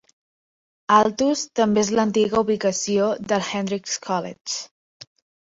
[0.95, 5.09] Altus també és l'antiga ubicació del Hendrix College.